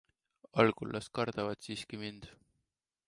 Algul 0.63 0.89
las 0.95 1.09
kardavad 1.17 1.59
siiski 1.67 2.01
mind. 2.05 2.23